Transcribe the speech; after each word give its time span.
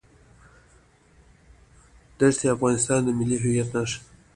دښتې 2.17 2.45
د 2.49 2.53
افغانستان 2.55 2.99
د 3.03 3.09
ملي 3.19 3.37
هویت 3.43 3.69
نښه 3.75 3.97
ده. 4.01 4.01